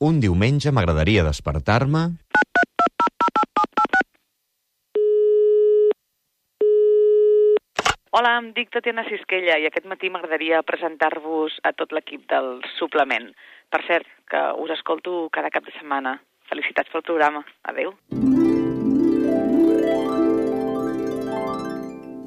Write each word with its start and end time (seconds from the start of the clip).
Un 0.00 0.16
diumenge 0.16 0.70
m'agradaria 0.72 1.20
despertar-me... 1.26 2.00
Hola, 8.16 8.32
em 8.40 8.48
dic 8.56 8.72
Tatiana 8.72 9.04
Sisquella 9.06 9.58
i 9.60 9.68
aquest 9.68 9.84
matí 9.92 10.08
m'agradaria 10.10 10.64
presentar-vos 10.66 11.60
a 11.68 11.74
tot 11.76 11.92
l'equip 11.92 12.24
del 12.32 12.64
suplement. 12.78 13.28
Per 13.68 13.84
cert, 13.86 14.08
que 14.32 14.40
us 14.64 14.72
escolto 14.78 15.28
cada 15.36 15.52
cap 15.52 15.68
de 15.68 15.76
setmana. 15.76 16.16
Felicitats 16.48 16.90
pel 16.96 17.04
programa. 17.04 17.44
Adeu. 17.68 17.92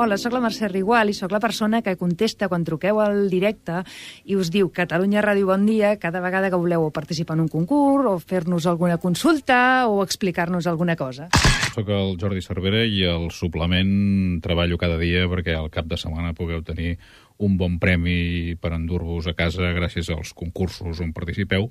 Hola, 0.00 0.16
sóc 0.16 0.32
la 0.32 0.40
Mercè 0.40 0.64
Rigual 0.70 1.10
i 1.10 1.12
sóc 1.12 1.28
la 1.34 1.42
persona 1.44 1.82
que 1.84 1.92
contesta 2.00 2.46
quan 2.48 2.62
truqueu 2.64 3.02
al 3.04 3.26
directe 3.28 3.82
i 4.24 4.38
us 4.40 4.48
diu 4.48 4.70
Catalunya 4.72 5.20
Ràdio 5.20 5.50
Bon 5.50 5.66
Dia 5.68 5.90
cada 6.00 6.24
vegada 6.24 6.48
que 6.48 6.56
voleu 6.56 6.86
participar 6.88 7.36
en 7.36 7.44
un 7.44 7.52
concurs 7.52 8.08
o 8.08 8.16
fer-nos 8.16 8.64
alguna 8.64 8.96
consulta 8.96 9.60
o 9.92 10.00
explicar-nos 10.00 10.72
alguna 10.72 10.96
cosa. 10.96 11.28
Soc 11.70 11.88
el 11.94 12.16
Jordi 12.18 12.42
Cervera 12.42 12.82
i 12.82 13.04
el 13.06 13.28
suplement 13.30 14.40
treballo 14.42 14.78
cada 14.78 14.98
dia 14.98 15.28
perquè 15.30 15.54
al 15.54 15.70
cap 15.70 15.86
de 15.86 15.98
setmana 16.00 16.34
pugueu 16.34 16.64
tenir 16.66 16.96
un 17.40 17.56
bon 17.56 17.78
premi 17.80 18.56
per 18.60 18.72
endur-vos 18.74 19.30
a 19.30 19.36
casa 19.38 19.70
gràcies 19.76 20.10
als 20.10 20.34
concursos 20.36 21.00
on 21.00 21.14
participeu 21.16 21.68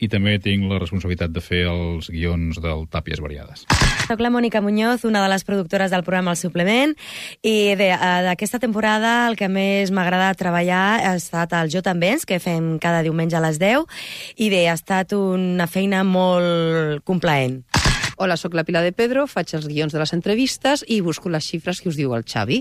i 0.00 0.08
també 0.08 0.38
tinc 0.40 0.64
la 0.70 0.78
responsabilitat 0.80 1.32
de 1.34 1.42
fer 1.44 1.64
els 1.68 2.08
guions 2.08 2.60
del 2.62 2.86
Tàpies 2.88 3.20
Variades. 3.20 3.66
Soc 4.06 4.22
la 4.22 4.30
Mònica 4.32 4.62
Muñoz, 4.64 5.04
una 5.04 5.20
de 5.22 5.28
les 5.28 5.44
productores 5.44 5.92
del 5.92 6.06
programa 6.06 6.32
El 6.32 6.40
Suplement, 6.40 6.94
i 7.42 7.74
eh, 7.74 7.76
d'aquesta 7.76 8.62
temporada 8.62 9.28
el 9.28 9.36
que 9.36 9.50
més 9.52 9.92
m'ha 9.92 10.06
agradat 10.06 10.40
treballar 10.40 10.86
ha 11.04 11.12
estat 11.18 11.52
el 11.58 11.68
Jo 11.74 11.84
també, 11.84 12.14
que 12.24 12.40
fem 12.40 12.78
cada 12.80 13.04
diumenge 13.04 13.36
a 13.36 13.44
les 13.44 13.60
10, 13.60 13.84
i 14.40 14.48
bé, 14.48 14.64
ha 14.70 14.78
estat 14.78 15.12
una 15.18 15.68
feina 15.68 16.00
molt 16.06 17.04
complaent. 17.04 17.60
Hola, 18.22 18.36
sóc 18.36 18.52
la 18.52 18.66
Pilar 18.68 18.82
de 18.84 18.92
Pedro, 18.92 19.22
faig 19.24 19.54
els 19.56 19.64
guions 19.64 19.94
de 19.94 20.00
les 20.02 20.10
entrevistes 20.12 20.82
i 20.92 20.98
busco 21.00 21.30
les 21.32 21.46
xifres 21.48 21.78
que 21.80 21.88
us 21.88 21.96
diu 21.96 22.12
el 22.12 22.26
Xavi. 22.28 22.58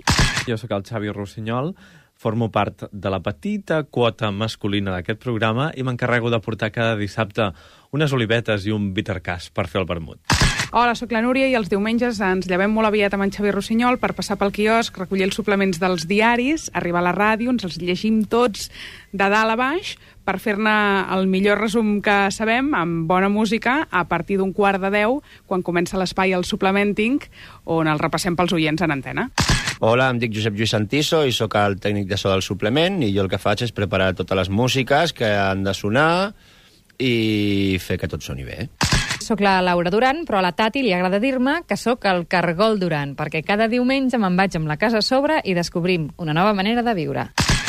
Jo 0.47 0.56
sóc 0.56 0.72
el 0.72 0.86
Xavi 0.88 1.11
Rossinyol, 1.11 1.73
formo 2.16 2.47
part 2.47 2.86
de 2.94 3.11
la 3.11 3.20
petita 3.20 3.81
quota 3.84 4.31
masculina 4.31 4.95
d'aquest 4.95 5.19
programa 5.19 5.67
i 5.75 5.84
m'encarrego 5.84 6.31
de 6.31 6.39
portar 6.39 6.72
cada 6.72 6.95
dissabte 6.95 7.50
unes 7.92 8.16
olivetes 8.16 8.72
i 8.72 8.72
un 8.72 8.94
bittercàs 8.95 9.52
per 9.52 9.67
fer 9.67 9.84
el 9.84 9.92
vermut. 9.92 10.23
Hola, 10.72 10.94
sóc 10.94 11.09
la 11.09 11.23
Núria 11.25 11.48
i 11.50 11.56
els 11.58 11.66
diumenges 11.66 12.20
ens 12.22 12.45
llevem 12.45 12.70
molt 12.70 12.86
aviat 12.92 13.16
amb 13.16 13.25
en 13.25 13.31
Xavi 13.34 13.50
Rossinyol 13.56 13.95
per 13.98 14.12
passar 14.14 14.36
pel 14.38 14.52
quiosc, 14.53 15.00
recollir 15.02 15.25
els 15.25 15.34
suplements 15.34 15.80
dels 15.81 16.03
diaris, 16.06 16.67
arribar 16.78 17.00
a 17.02 17.08
la 17.08 17.14
ràdio, 17.16 17.50
ens 17.50 17.66
els 17.66 17.80
llegim 17.81 18.20
tots 18.30 18.67
de 19.09 19.30
dalt 19.34 19.56
a 19.56 19.56
baix 19.58 19.95
per 20.30 20.36
fer-ne 20.38 20.75
el 21.16 21.25
millor 21.25 21.58
resum 21.58 21.95
que 22.06 22.17
sabem, 22.30 22.70
amb 22.78 23.09
bona 23.09 23.31
música, 23.34 23.80
a 23.90 24.03
partir 24.06 24.38
d'un 24.38 24.53
quart 24.53 24.78
de 24.84 24.92
deu, 24.94 25.23
quan 25.50 25.66
comença 25.66 25.97
l'espai 25.97 26.36
al 26.38 26.45
Suplementing, 26.45 27.17
on 27.66 27.90
el 27.90 27.97
repassem 27.97 28.38
pels 28.38 28.53
oients 28.53 28.86
en 28.86 28.94
antena. 28.94 29.25
Hola, 29.80 30.12
em 30.14 30.22
dic 30.22 30.38
Josep 30.38 30.53
Lluís 30.53 30.75
Santiso 30.75 31.23
i 31.25 31.34
sóc 31.34 31.58
el 31.58 31.80
tècnic 31.81 32.06
de 32.12 32.20
so 32.22 32.30
del 32.30 32.45
suplement 32.45 33.02
i 33.02 33.09
jo 33.16 33.25
el 33.25 33.31
que 33.34 33.42
faig 33.42 33.66
és 33.66 33.73
preparar 33.73 34.12
totes 34.14 34.38
les 34.38 34.53
músiques 34.53 35.17
que 35.17 35.34
han 35.34 35.66
de 35.66 35.73
sonar 35.73 36.36
i 37.02 37.80
fer 37.81 37.97
que 37.97 38.12
tot 38.12 38.22
soni 38.22 38.45
bé. 38.45 38.67
Soc 39.30 39.44
la 39.45 39.59
Laura 39.61 39.91
Duran, 39.94 40.23
però 40.25 40.39
a 40.39 40.41
la 40.41 40.55
Tati 40.58 40.81
li 40.81 40.89
agrada 40.89 41.19
dir-me 41.22 41.59
que 41.69 41.75
sóc 41.77 42.08
el 42.09 42.23
Cargol 42.25 42.80
Duran, 42.81 43.11
perquè 43.13 43.44
cada 43.45 43.67
diumenge 43.69 44.17
me'n 44.17 44.33
vaig 44.33 44.58
amb 44.58 44.66
la 44.66 44.80
casa 44.81 45.03
a 45.03 45.05
sobre 45.05 45.35
i 45.45 45.53
descobrim 45.53 46.08
una 46.17 46.33
nova 46.33 46.55
manera 46.58 46.81
de 46.81 46.95
viure. 46.97 47.27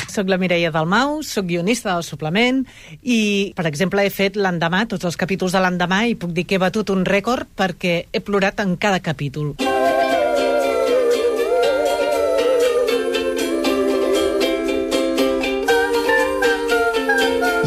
Soc 0.08 0.32
la 0.32 0.38
Mireia 0.40 0.70
Dalmau, 0.72 1.18
sóc 1.20 1.44
guionista 1.52 1.92
del 1.92 2.06
suplement 2.06 2.64
i, 3.02 3.52
per 3.52 3.68
exemple, 3.68 4.00
he 4.00 4.08
fet 4.08 4.40
l'endemà, 4.40 4.86
tots 4.88 5.04
els 5.04 5.20
capítols 5.20 5.52
de 5.52 5.60
l'endemà, 5.60 6.06
i 6.08 6.16
puc 6.16 6.32
dir 6.32 6.48
que 6.48 6.56
he 6.56 6.64
batut 6.64 6.96
un 6.96 7.04
rècord 7.04 7.44
perquè 7.44 8.06
he 8.08 8.24
plorat 8.24 8.64
en 8.64 8.78
cada 8.80 9.04
capítol. 9.04 9.52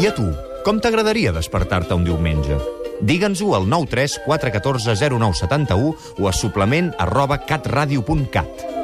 I 0.02 0.10
a 0.10 0.18
tu, 0.18 0.32
com 0.66 0.82
t'agradaria 0.82 1.30
despertar-te 1.30 1.94
un 1.94 2.10
diumenge? 2.10 2.83
Digue'ns-ho 3.04 3.54
al 3.54 3.68
93 3.68 4.20
414 4.24 4.96
0971 4.96 5.94
o 6.18 6.28
a 6.28 6.32
suplement 6.32 6.94
arroba 6.98 7.42
catradio.cat. 7.44 8.83